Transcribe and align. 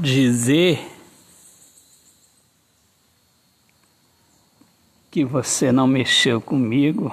dizer 0.00 0.78
que 5.10 5.24
você 5.24 5.72
não 5.72 5.88
mexeu 5.88 6.40
comigo 6.40 7.10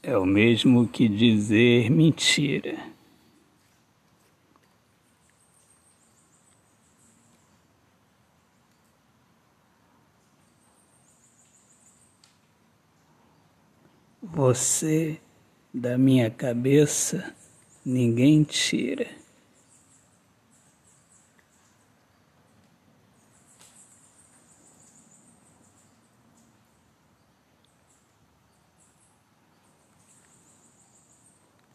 é 0.00 0.16
o 0.16 0.24
mesmo 0.24 0.86
que 0.86 1.08
dizer 1.08 1.90
mentira. 1.90 2.78
Você 14.22 15.20
da 15.72 15.96
minha 15.96 16.30
cabeça 16.30 17.34
ninguém 17.84 18.44
tira. 18.44 19.06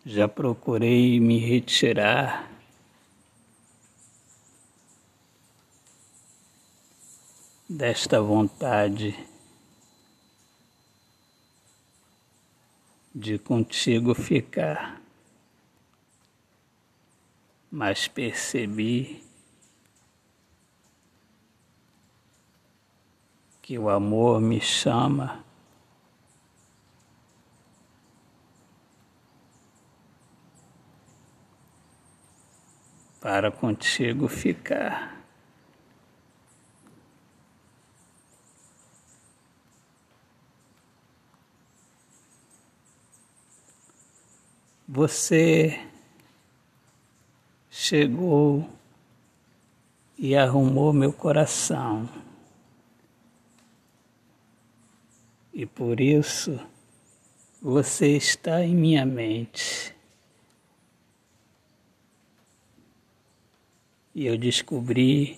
Já 0.06 0.28
procurei 0.28 1.20
me 1.20 1.38
retirar 1.38 2.50
desta 7.70 8.22
vontade. 8.22 9.37
De 13.18 13.40
contigo 13.40 14.14
ficar. 14.14 15.02
Mas 17.72 18.08
percebi 18.08 19.24
que 23.60 23.78
o 23.80 23.90
amor 23.90 24.40
me 24.40 24.62
chama 24.62 25.44
para 33.20 33.52
contigo 33.52 34.28
ficar. 34.28 35.17
Você 44.88 45.86
chegou 47.70 48.70
e 50.18 50.34
arrumou 50.34 50.94
meu 50.94 51.12
coração. 51.12 52.10
E 55.54 55.66
por 55.66 56.00
isso 56.00 56.58
você 57.62 58.16
está 58.16 58.64
em 58.64 58.74
minha 58.74 59.06
mente. 59.06 59.94
E 64.16 64.26
eu 64.26 64.38
descobri 64.38 65.38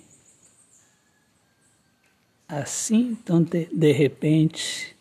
assim, 2.47 3.16
tão 3.16 3.42
de, 3.42 3.66
de 3.66 3.92
repente, 3.92 4.95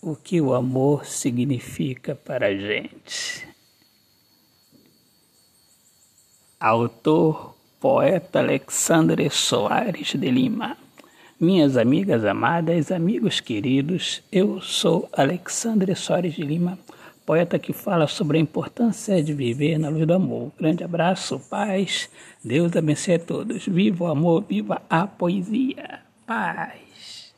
o 0.00 0.16
que 0.16 0.40
o 0.40 0.54
amor 0.54 1.04
significa 1.04 2.14
para 2.14 2.46
a 2.46 2.56
gente. 2.56 3.46
Autor, 6.58 7.54
poeta 7.78 8.38
Alexandre 8.38 9.28
Soares 9.30 10.12
de 10.14 10.30
Lima. 10.30 10.76
Minhas 11.38 11.76
amigas 11.76 12.24
amadas, 12.24 12.92
amigos 12.92 13.40
queridos, 13.40 14.22
eu 14.30 14.60
sou 14.60 15.08
Alexandre 15.10 15.94
Soares 15.94 16.34
de 16.34 16.42
Lima, 16.42 16.78
poeta 17.24 17.58
que 17.58 17.72
fala 17.72 18.06
sobre 18.06 18.36
a 18.36 18.40
importância 18.42 19.22
de 19.22 19.32
viver 19.32 19.78
na 19.78 19.88
luz 19.88 20.06
do 20.06 20.12
amor. 20.12 20.52
Grande 20.58 20.84
abraço, 20.84 21.40
paz, 21.48 22.10
Deus 22.44 22.76
abençoe 22.76 23.14
a 23.14 23.18
todos. 23.18 23.66
Viva 23.66 24.04
o 24.04 24.08
amor, 24.08 24.44
viva 24.46 24.82
a 24.90 25.06
poesia. 25.06 26.00
Paz. 26.26 27.20